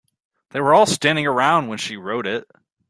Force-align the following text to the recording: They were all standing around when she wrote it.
They 0.49 0.59
were 0.59 0.73
all 0.73 0.87
standing 0.87 1.27
around 1.27 1.67
when 1.67 1.77
she 1.77 1.95
wrote 1.95 2.25
it. 2.25 2.49